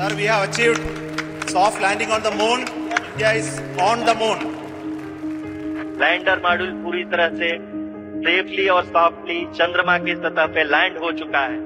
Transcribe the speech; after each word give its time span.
Sir, 0.00 0.14
we 0.16 0.24
have 0.24 0.48
achieved 0.48 0.80
soft 1.50 1.80
landing 1.80 2.10
on 2.10 2.22
the 2.22 2.30
moon. 2.30 2.60
India 3.12 3.32
is 3.40 3.48
on 3.88 4.04
the 4.08 4.14
moon. 4.22 4.38
Lander 6.00 6.40
module 6.44 6.70
पूरी 6.84 7.04
तरह 7.12 7.28
से 7.36 7.50
safely 8.24 8.66
और 8.68 8.84
softly 8.84 9.38
चंद्रमा 9.58 9.96
की 10.06 10.14
सतह 10.14 10.46
पे 10.54 10.64
लैंड 10.70 10.98
हो 11.02 11.12
चुका 11.20 11.44
है 11.52 11.60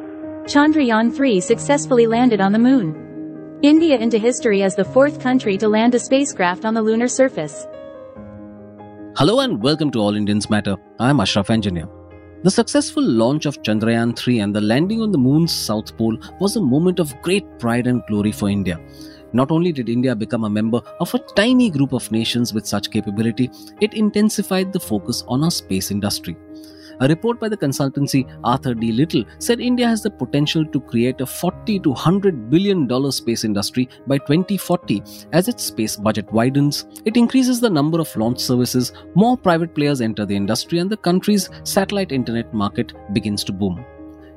Chandrayaan 0.52 1.10
3 1.20 1.40
successfully 1.48 2.06
landed 2.14 2.40
on 2.46 2.56
the 2.56 2.62
moon. 2.66 2.92
India 3.72 3.98
into 4.06 4.18
history 4.26 4.62
as 4.68 4.76
the 4.80 4.86
fourth 4.96 5.20
country 5.24 5.56
to 5.64 5.68
land 5.76 5.94
a 5.94 6.02
spacecraft 6.08 6.64
on 6.70 6.74
the 6.80 6.82
lunar 6.90 7.08
surface. 7.16 7.56
Hello 9.22 9.40
and 9.46 9.62
welcome 9.70 9.90
to 9.96 10.04
All 10.06 10.20
Indians 10.22 10.50
Matter. 10.56 10.76
I'm 11.08 11.20
Ashraf 11.26 11.50
Engineer. 11.58 11.88
The 12.43 12.51
successful 12.51 13.03
launch 13.03 13.45
of 13.45 13.61
Chandrayaan 13.63 14.15
3 14.15 14.39
and 14.39 14.55
the 14.55 14.61
landing 14.61 15.01
on 15.01 15.11
the 15.11 15.17
moon's 15.17 15.51
south 15.51 15.97
pole 15.97 16.17
was 16.39 16.55
a 16.55 16.61
moment 16.61 16.99
of 16.99 17.19
great 17.21 17.45
pride 17.57 17.87
and 17.87 18.03
glory 18.07 18.31
for 18.31 18.49
India. 18.49 18.79
Not 19.33 19.51
only 19.51 19.71
did 19.71 19.89
India 19.89 20.15
become 20.15 20.43
a 20.43 20.49
member 20.49 20.81
of 20.99 21.13
a 21.13 21.19
tiny 21.35 21.69
group 21.69 21.91
of 21.91 22.11
nations 22.11 22.53
with 22.53 22.67
such 22.67 22.91
capability, 22.91 23.49
it 23.81 23.95
intensified 23.95 24.71
the 24.71 24.79
focus 24.79 25.23
on 25.27 25.43
our 25.43 25.51
space 25.51 25.91
industry. 25.91 26.37
A 26.99 27.07
report 27.07 27.39
by 27.39 27.49
the 27.49 27.57
consultancy 27.57 28.25
Arthur 28.43 28.73
D. 28.73 28.91
Little 28.91 29.23
said 29.39 29.59
India 29.59 29.87
has 29.87 30.01
the 30.01 30.09
potential 30.09 30.65
to 30.65 30.79
create 30.79 31.21
a 31.21 31.25
40 31.25 31.79
to 31.79 31.89
100 31.89 32.49
billion 32.49 32.87
dollar 32.87 33.11
space 33.11 33.43
industry 33.43 33.89
by 34.07 34.17
2040 34.17 35.03
as 35.33 35.47
its 35.47 35.63
space 35.63 35.95
budget 35.95 36.31
widens, 36.31 36.85
it 37.05 37.17
increases 37.17 37.59
the 37.59 37.69
number 37.69 37.99
of 37.99 38.15
launch 38.15 38.39
services, 38.39 38.93
more 39.15 39.37
private 39.37 39.73
players 39.75 40.01
enter 40.01 40.25
the 40.25 40.35
industry 40.35 40.79
and 40.79 40.89
the 40.89 40.97
country's 40.97 41.49
satellite 41.63 42.11
internet 42.11 42.53
market 42.53 42.93
begins 43.13 43.43
to 43.43 43.51
boom. 43.51 43.85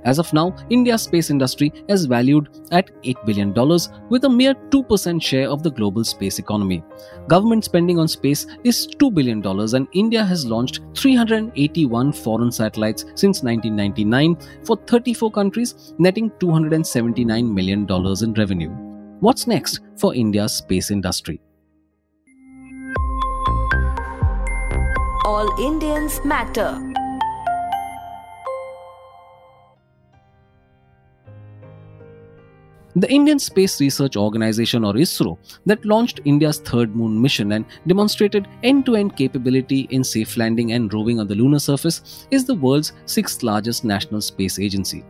As 0.04 0.18
of 0.18 0.32
now, 0.32 0.54
India's 0.70 1.02
space 1.02 1.30
industry 1.30 1.72
is 1.88 2.06
valued 2.06 2.48
at 2.70 2.90
$8 3.02 3.26
billion 3.26 3.52
with 4.08 4.24
a 4.24 4.28
mere 4.28 4.54
2% 4.54 5.22
share 5.22 5.48
of 5.48 5.62
the 5.62 5.70
global 5.70 6.04
space 6.04 6.38
economy. 6.38 6.82
Government 7.26 7.64
spending 7.64 7.98
on 7.98 8.08
space 8.08 8.46
is 8.64 8.86
$2 8.86 9.12
billion 9.12 9.44
and 9.74 9.88
India 9.92 10.24
has 10.24 10.46
launched 10.46 10.80
381 10.94 12.12
foreign 12.12 12.52
satellites 12.52 13.04
since 13.14 13.42
1999 13.42 14.36
for 14.64 14.76
34 14.86 15.30
countries, 15.32 15.94
netting 15.98 16.30
$279 16.30 17.52
million 17.52 17.86
in 18.22 18.34
revenue. 18.34 18.70
What's 19.20 19.46
next 19.46 19.80
for 19.96 20.14
India's 20.14 20.52
space 20.52 20.90
industry? 20.90 21.40
All 25.24 25.60
Indians 25.60 26.24
matter. 26.24 26.87
The 32.96 33.10
Indian 33.12 33.38
Space 33.38 33.80
Research 33.82 34.16
Organization 34.16 34.82
or 34.82 34.94
ISRO 34.94 35.36
that 35.66 35.84
launched 35.84 36.20
India's 36.24 36.58
third 36.58 36.96
moon 36.96 37.20
mission 37.20 37.52
and 37.52 37.66
demonstrated 37.86 38.48
end-to-end 38.62 39.14
capability 39.14 39.86
in 39.90 40.02
safe 40.02 40.38
landing 40.38 40.72
and 40.72 40.92
roving 40.92 41.20
on 41.20 41.28
the 41.28 41.34
lunar 41.34 41.58
surface 41.58 42.26
is 42.30 42.46
the 42.46 42.54
world's 42.54 42.94
sixth 43.04 43.42
largest 43.42 43.84
national 43.84 44.22
space 44.22 44.58
agency. 44.58 45.04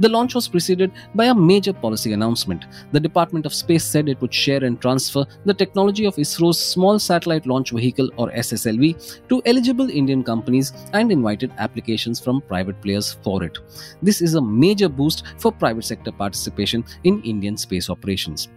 The 0.00 0.08
launch 0.08 0.34
was 0.34 0.48
preceded 0.48 0.90
by 1.14 1.26
a 1.26 1.34
major 1.34 1.72
policy 1.72 2.12
announcement. 2.12 2.64
The 2.92 3.00
Department 3.00 3.46
of 3.46 3.54
Space 3.54 3.84
said 3.84 4.08
it 4.08 4.20
would 4.20 4.34
share 4.34 4.64
and 4.64 4.80
transfer 4.80 5.24
the 5.44 5.54
technology 5.54 6.04
of 6.04 6.16
ISRO's 6.16 6.58
Small 6.58 6.98
Satellite 6.98 7.46
Launch 7.46 7.70
Vehicle 7.70 8.10
or 8.16 8.30
SSLV 8.30 9.28
to 9.28 9.42
eligible 9.46 9.88
Indian 9.88 10.24
companies 10.24 10.72
and 10.92 11.12
invited 11.12 11.52
applications 11.58 12.18
from 12.18 12.40
private 12.40 12.80
players 12.80 13.16
for 13.22 13.44
it. 13.44 13.58
This 14.02 14.20
is 14.20 14.34
a 14.34 14.40
major 14.40 14.88
boost 14.88 15.24
for 15.38 15.52
private 15.52 15.84
sector 15.84 16.12
participation 16.12 16.84
in 17.04 17.22
Indian 17.22 17.56
space 17.56 17.88
operations. 17.88 18.48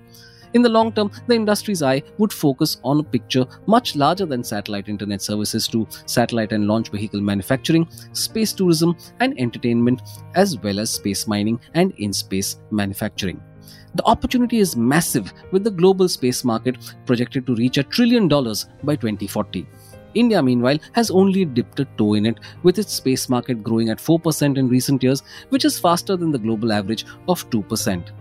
In 0.57 0.63
the 0.63 0.69
long 0.69 0.91
term, 0.91 1.11
the 1.27 1.35
industry's 1.35 1.83
eye 1.83 2.01
would 2.17 2.33
focus 2.33 2.77
on 2.83 2.99
a 2.99 3.03
picture 3.03 3.45
much 3.67 3.95
larger 3.95 4.25
than 4.25 4.43
satellite 4.43 4.89
internet 4.89 5.21
services 5.21 5.67
to 5.67 5.87
satellite 6.07 6.51
and 6.51 6.65
launch 6.65 6.89
vehicle 6.89 7.21
manufacturing, 7.21 7.87
space 8.13 8.53
tourism 8.53 8.97
and 9.19 9.39
entertainment, 9.39 10.01
as 10.33 10.57
well 10.57 10.79
as 10.79 10.89
space 10.89 11.27
mining 11.27 11.59
and 11.75 11.93
in 11.99 12.11
space 12.11 12.57
manufacturing. 12.71 13.39
The 13.93 14.03
opportunity 14.05 14.57
is 14.57 14.75
massive 14.75 15.31
with 15.51 15.63
the 15.63 15.69
global 15.69 16.09
space 16.09 16.43
market 16.43 16.77
projected 17.05 17.45
to 17.45 17.53
reach 17.53 17.77
a 17.77 17.83
trillion 17.83 18.27
dollars 18.27 18.65
by 18.83 18.95
2040. 18.95 19.67
India, 20.15 20.41
meanwhile, 20.41 20.79
has 20.93 21.11
only 21.11 21.45
dipped 21.45 21.79
a 21.81 21.85
toe 21.99 22.15
in 22.15 22.25
it, 22.25 22.39
with 22.63 22.79
its 22.79 22.93
space 22.93 23.29
market 23.29 23.61
growing 23.61 23.89
at 23.89 23.99
4% 23.99 24.57
in 24.57 24.69
recent 24.69 25.03
years, 25.03 25.21
which 25.49 25.65
is 25.65 25.77
faster 25.77 26.17
than 26.17 26.31
the 26.31 26.39
global 26.39 26.73
average 26.73 27.05
of 27.27 27.47
2%. 27.51 28.11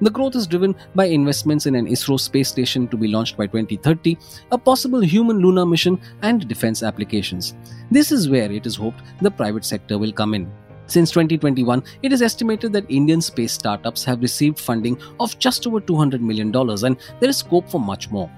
The 0.00 0.10
growth 0.10 0.34
is 0.34 0.46
driven 0.46 0.74
by 0.94 1.06
investments 1.06 1.66
in 1.66 1.74
an 1.76 1.86
ISRO 1.86 2.18
space 2.18 2.48
station 2.48 2.88
to 2.88 2.96
be 2.96 3.08
launched 3.08 3.36
by 3.36 3.46
2030, 3.46 4.18
a 4.50 4.58
possible 4.58 5.00
human 5.00 5.38
lunar 5.38 5.64
mission, 5.64 6.00
and 6.22 6.46
defense 6.48 6.82
applications. 6.82 7.54
This 7.90 8.10
is 8.10 8.28
where 8.28 8.50
it 8.50 8.66
is 8.66 8.76
hoped 8.76 9.02
the 9.20 9.30
private 9.30 9.64
sector 9.64 9.96
will 9.96 10.12
come 10.12 10.34
in. 10.34 10.50
Since 10.86 11.12
2021, 11.12 11.82
it 12.02 12.12
is 12.12 12.22
estimated 12.22 12.72
that 12.72 12.90
Indian 12.90 13.20
space 13.20 13.52
startups 13.52 14.04
have 14.04 14.20
received 14.20 14.58
funding 14.58 15.00
of 15.20 15.38
just 15.38 15.66
over 15.66 15.80
$200 15.80 16.20
million, 16.20 16.54
and 16.54 16.96
there 17.20 17.30
is 17.30 17.38
scope 17.38 17.70
for 17.70 17.80
much 17.80 18.10
more. 18.10 18.30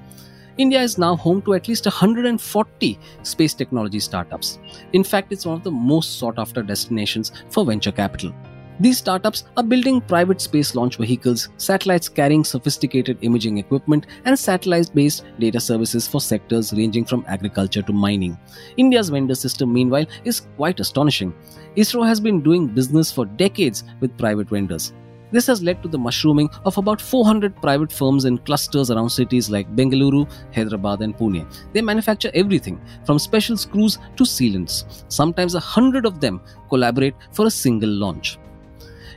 India 0.59 0.81
is 0.81 0.97
now 0.97 1.17
home 1.17 1.43
to 1.43 1.55
at 1.55 1.69
least 1.69 1.85
140 1.87 2.99
space 3.23 3.55
technology 3.55 4.01
startups. 4.01 4.59
In 4.93 5.05
fact, 5.05 5.33
it's 5.33 5.45
one 5.45 5.57
of 5.57 5.65
the 5.65 5.71
most 5.71 6.19
sought 6.19 6.39
after 6.39 6.63
destinations 6.63 7.33
for 7.51 7.65
venture 7.65 7.93
capital. 7.93 8.33
These 8.79 8.99
startups 8.99 9.45
are 9.57 9.63
building 9.63 10.03
private 10.03 10.39
space 10.39 10.75
launch 10.75 10.99
vehicles, 10.99 11.49
satellites 11.57 12.11
carrying 12.11 12.45
sophisticated 12.45 13.17
imaging 13.23 13.57
equipment, 13.57 14.07
and 14.27 14.39
satellite 14.39 14.95
based 14.95 15.25
data 15.39 15.61
services 15.61 16.07
for 16.07 16.21
sectors 16.21 16.75
ranging 16.75 17.07
from 17.07 17.25
agriculture 17.27 17.81
to 17.81 17.93
mining. 17.95 18.39
India's 18.77 19.09
vendor 19.09 19.35
system, 19.35 19.73
meanwhile, 19.73 20.05
is 20.25 20.41
quite 20.57 20.79
astonishing. 20.79 21.33
ISRO 21.75 22.07
has 22.07 22.21
been 22.21 22.43
doing 22.43 22.67
business 22.67 23.11
for 23.11 23.25
decades 23.25 23.83
with 24.01 24.17
private 24.19 24.51
vendors. 24.51 24.93
This 25.33 25.47
has 25.47 25.63
led 25.63 25.83
to 25.83 25.89
the 25.89 25.99
mushrooming 25.99 26.51
of 26.67 26.77
about 26.77 27.01
400 27.01 27.57
private 27.63 27.91
firms 27.91 28.27
in 28.27 28.37
clusters 28.39 28.91
around 28.91 29.09
cities 29.09 29.49
like 29.49 29.75
Bengaluru, 29.75 30.31
Hyderabad, 30.55 31.01
and 31.01 31.17
Pune. 31.17 31.51
They 31.73 31.81
manufacture 31.81 32.31
everything 32.35 32.79
from 33.07 33.19
special 33.19 33.57
screws 33.57 33.99
to 34.17 34.25
sealants. 34.25 35.05
Sometimes 35.09 35.55
a 35.55 35.61
hundred 35.61 36.05
of 36.05 36.21
them 36.21 36.43
collaborate 36.69 37.15
for 37.33 37.47
a 37.47 37.51
single 37.51 37.91
launch. 37.91 38.39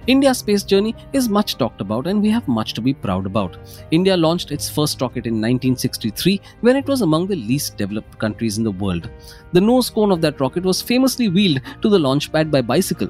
India's 0.08 0.40
space 0.40 0.64
journey 0.64 0.96
is 1.14 1.30
much 1.30 1.58
talked 1.58 1.82
about 1.82 2.08
and 2.08 2.22
we 2.22 2.30
have 2.30 2.48
much 2.48 2.74
to 2.74 2.82
be 2.82 2.94
proud 2.94 3.26
about. 3.26 3.58
India 3.92 4.16
launched 4.16 4.52
its 4.52 4.70
first 4.70 5.02
rocket 5.02 5.26
in 5.26 5.36
1963 5.36 6.42
when 6.62 6.76
it 6.76 6.88
was 6.88 7.02
among 7.02 7.28
the 7.28 7.36
least 7.36 7.78
developed 7.78 8.18
countries 8.18 8.58
in 8.58 8.64
the 8.64 8.72
world. 8.72 9.10
The 9.54 9.62
nose 9.62 9.90
cone 9.90 10.12
of 10.12 10.22
that 10.22 10.40
rocket 10.40 10.64
was 10.64 10.82
famously 10.82 11.30
wheeled 11.30 11.62
to 11.82 11.90
the 11.90 12.00
launch 12.00 12.32
pad 12.32 12.50
by 12.50 12.62
bicycle. 12.62 13.10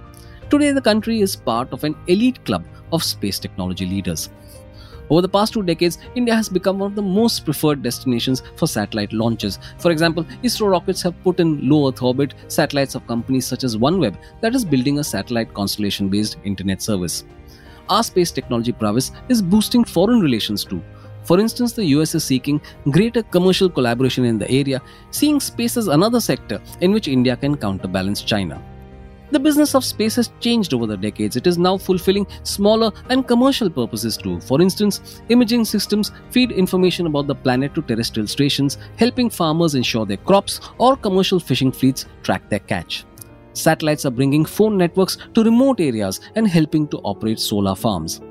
Today, 0.50 0.72
the 0.72 0.82
country 0.82 1.22
is 1.22 1.36
part 1.36 1.72
of 1.72 1.84
an 1.84 1.96
elite 2.08 2.44
club 2.44 2.66
of 2.92 3.04
space 3.04 3.38
technology 3.38 3.86
leaders. 3.86 4.30
Over 5.10 5.22
the 5.22 5.30
past 5.30 5.54
two 5.54 5.64
decades, 5.64 5.98
India 6.16 6.36
has 6.36 6.50
become 6.50 6.80
one 6.80 6.92
of 6.92 6.96
the 6.96 7.02
most 7.02 7.44
preferred 7.44 7.82
destinations 7.82 8.44
for 8.56 8.68
satellite 8.68 9.12
launches. 9.12 9.58
For 9.80 9.92
example, 9.92 10.24
ISRO 10.44 10.70
rockets 10.70 11.02
have 11.02 11.22
put 11.24 11.40
in 11.40 11.68
low 11.68 11.90
Earth 11.90 12.04
orbit 12.04 12.36
satellites 12.48 12.94
of 12.94 13.08
companies 13.08 13.48
such 13.48 13.64
as 13.64 13.76
OneWeb 13.76 14.16
that 14.42 14.54
is 14.54 14.64
building 14.64 15.00
a 15.00 15.04
satellite 15.04 15.54
constellation 15.54 16.10
based 16.10 16.38
internet 16.44 16.82
service. 16.82 17.26
Our 17.90 18.04
space 18.04 18.32
technology 18.32 18.72
prowess 18.72 19.12
is 19.30 19.42
boosting 19.42 19.84
foreign 19.84 20.20
relations 20.20 20.64
too. 20.64 20.84
For 21.24 21.40
instance, 21.40 21.74
the 21.74 21.86
US 21.86 22.14
is 22.14 22.24
seeking 22.24 22.62
greater 22.92 23.24
commercial 23.24 23.70
collaboration 23.70 24.26
in 24.26 24.38
the 24.38 24.50
area, 24.50 24.82
seeing 25.10 25.40
space 25.40 25.76
as 25.76 25.88
another 25.88 26.20
sector 26.20 26.62
in 26.82 26.92
which 26.92 27.08
India 27.08 27.36
can 27.36 27.58
counterbalance 27.58 28.22
China. 28.22 28.62
The 29.32 29.40
business 29.40 29.76
of 29.76 29.86
space 29.86 30.16
has 30.16 30.32
changed 30.40 30.74
over 30.74 30.88
the 30.88 30.98
decades. 30.98 31.36
It 31.36 31.46
is 31.46 31.60
now 31.60 31.78
fulfilling 31.78 32.26
smaller 32.44 32.92
and 33.10 33.28
commercial 33.28 33.70
purposes 33.70 34.18
too. 34.18 34.40
For 34.42 34.60
instance, 34.60 35.22
imaging 35.30 35.66
systems 35.66 36.12
feed 36.32 36.52
information 36.52 37.06
about 37.06 37.28
the 37.28 37.36
planet 37.36 37.76
to 37.76 37.84
terrestrial 37.84 38.28
stations, 38.28 38.80
helping 38.98 39.30
farmers 39.30 39.76
ensure 39.76 40.06
their 40.06 40.18
crops, 40.18 40.60
or 40.80 40.98
commercial 40.98 41.40
fishing 41.40 41.72
fleets 41.72 42.08
track 42.24 42.50
their 42.50 42.60
catch. 42.60 43.06
Satellites 43.54 44.06
are 44.06 44.12
bringing 44.12 44.46
phone 44.46 44.78
networks 44.78 45.18
to 45.36 45.44
remote 45.44 45.80
areas 45.80 46.22
and 46.36 46.48
helping 46.48 46.88
to 46.88 46.98
operate 47.00 47.40
solar 47.40 47.76
farms. 47.76 48.22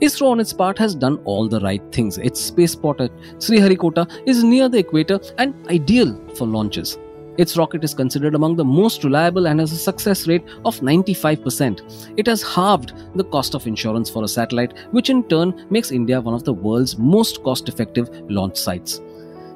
ISRO, 0.00 0.30
on 0.30 0.40
its 0.40 0.52
part, 0.52 0.78
has 0.78 0.94
done 0.94 1.18
all 1.24 1.46
the 1.46 1.60
right 1.60 1.82
things. 1.92 2.16
Its 2.18 2.40
spaceport 2.40 3.00
at 3.00 3.12
Sriharikota 3.38 4.10
is 4.26 4.42
near 4.42 4.68
the 4.68 4.78
equator 4.78 5.20
and 5.38 5.54
ideal 5.68 6.18
for 6.34 6.46
launches. 6.46 6.98
Its 7.42 7.56
rocket 7.56 7.82
is 7.82 7.94
considered 7.94 8.34
among 8.34 8.56
the 8.56 8.64
most 8.64 9.02
reliable 9.02 9.46
and 9.46 9.60
has 9.60 9.72
a 9.72 9.76
success 9.76 10.26
rate 10.28 10.44
of 10.66 10.78
95%. 10.80 12.18
It 12.18 12.26
has 12.26 12.42
halved 12.42 12.92
the 13.14 13.24
cost 13.24 13.54
of 13.54 13.66
insurance 13.66 14.10
for 14.10 14.24
a 14.24 14.28
satellite, 14.28 14.74
which 14.90 15.08
in 15.08 15.22
turn 15.24 15.66
makes 15.70 15.90
India 15.90 16.20
one 16.20 16.34
of 16.34 16.44
the 16.44 16.52
world's 16.52 16.98
most 16.98 17.42
cost 17.42 17.70
effective 17.70 18.10
launch 18.28 18.58
sites. 18.58 19.00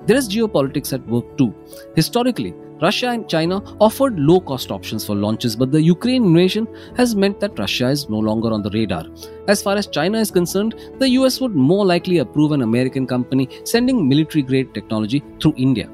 There 0.06 0.16
is 0.16 0.30
geopolitics 0.30 0.94
at 0.94 1.06
work 1.08 1.36
too. 1.36 1.54
Historically, 1.94 2.54
Russia 2.80 3.08
and 3.08 3.28
China 3.28 3.62
offered 3.80 4.18
low 4.18 4.40
cost 4.40 4.70
options 4.70 5.04
for 5.04 5.14
launches, 5.14 5.54
but 5.54 5.70
the 5.70 5.82
Ukraine 5.82 6.24
invasion 6.24 6.66
has 6.96 7.14
meant 7.14 7.38
that 7.40 7.58
Russia 7.58 7.88
is 7.88 8.08
no 8.08 8.18
longer 8.18 8.50
on 8.50 8.62
the 8.62 8.70
radar. 8.70 9.04
As 9.46 9.62
far 9.62 9.76
as 9.76 9.88
China 9.88 10.18
is 10.18 10.30
concerned, 10.30 10.74
the 11.00 11.10
US 11.20 11.38
would 11.38 11.54
more 11.54 11.84
likely 11.84 12.18
approve 12.18 12.52
an 12.52 12.62
American 12.62 13.06
company 13.06 13.46
sending 13.64 14.08
military 14.08 14.42
grade 14.42 14.72
technology 14.72 15.22
through 15.38 15.52
India. 15.58 15.90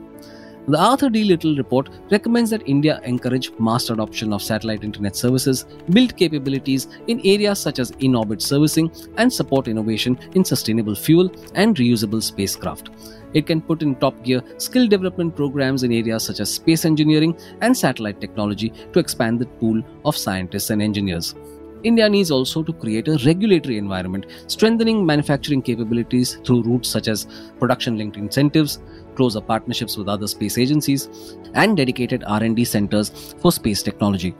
The 0.70 0.78
Arthur 0.78 1.10
D. 1.10 1.24
Little 1.24 1.56
report 1.56 1.88
recommends 2.12 2.50
that 2.50 2.62
India 2.64 3.00
encourage 3.02 3.50
mass 3.58 3.90
adoption 3.90 4.32
of 4.32 4.40
satellite 4.40 4.84
internet 4.84 5.16
services, 5.16 5.64
build 5.90 6.16
capabilities 6.16 6.86
in 7.08 7.20
areas 7.24 7.58
such 7.58 7.80
as 7.80 7.90
in 7.98 8.14
orbit 8.14 8.40
servicing, 8.40 8.88
and 9.16 9.32
support 9.32 9.66
innovation 9.66 10.16
in 10.36 10.44
sustainable 10.44 10.94
fuel 10.94 11.28
and 11.56 11.74
reusable 11.74 12.22
spacecraft. 12.22 12.90
It 13.34 13.48
can 13.48 13.60
put 13.60 13.82
in 13.82 13.96
top 13.96 14.22
gear 14.22 14.44
skill 14.58 14.86
development 14.86 15.34
programs 15.34 15.82
in 15.82 15.92
areas 15.92 16.22
such 16.22 16.38
as 16.38 16.54
space 16.54 16.84
engineering 16.84 17.36
and 17.62 17.76
satellite 17.76 18.20
technology 18.20 18.72
to 18.92 19.00
expand 19.00 19.40
the 19.40 19.46
pool 19.46 19.82
of 20.04 20.16
scientists 20.16 20.70
and 20.70 20.80
engineers. 20.80 21.34
India 21.82 22.08
needs 22.08 22.30
also 22.30 22.62
to 22.62 22.72
create 22.72 23.08
a 23.08 23.18
regulatory 23.24 23.78
environment, 23.78 24.26
strengthening 24.46 25.04
manufacturing 25.04 25.62
capabilities 25.62 26.38
through 26.44 26.62
routes 26.62 26.88
such 26.88 27.08
as 27.08 27.26
production 27.58 27.96
linked 27.96 28.16
incentives, 28.16 28.80
closer 29.14 29.40
partnerships 29.40 29.96
with 29.96 30.08
other 30.08 30.26
space 30.26 30.58
agencies, 30.58 31.36
and 31.54 31.76
dedicated 31.76 32.24
R&D 32.26 32.64
centers 32.64 33.34
for 33.40 33.50
space 33.50 33.82
technology. 33.82 34.34